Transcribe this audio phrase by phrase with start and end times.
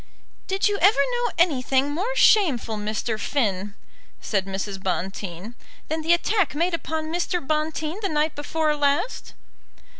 [0.47, 3.19] "Did you ever know anything more shameful, Mr.
[3.19, 3.75] Finn,"
[4.19, 4.81] said Mrs.
[4.81, 5.53] Bonteen,
[5.89, 7.39] "than the attack made upon Mr.
[7.39, 9.35] Bonteen the night before last?"